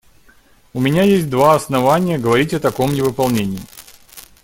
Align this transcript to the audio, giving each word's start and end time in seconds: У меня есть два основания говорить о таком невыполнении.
У 0.73 0.79
меня 0.79 1.03
есть 1.03 1.29
два 1.29 1.53
основания 1.53 2.17
говорить 2.17 2.55
о 2.55 2.59
таком 2.59 2.91
невыполнении. 2.91 3.59